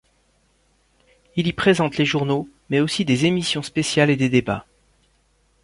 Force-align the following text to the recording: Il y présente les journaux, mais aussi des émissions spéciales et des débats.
Il 1.35 1.45
y 1.45 1.53
présente 1.53 1.97
les 1.97 2.05
journaux, 2.05 2.49
mais 2.71 2.79
aussi 2.79 3.05
des 3.05 3.27
émissions 3.27 3.61
spéciales 3.61 4.09
et 4.09 4.15
des 4.15 4.29
débats. 4.29 4.65